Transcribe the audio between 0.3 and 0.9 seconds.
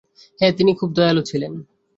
হ্যাঁ, তিনি খুব